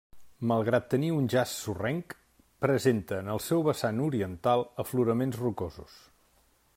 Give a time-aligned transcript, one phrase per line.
[0.51, 2.15] Malgrat tenir un jaç sorrenc,
[2.67, 6.03] presenta, en el seu vessant oriental, afloraments rocosos.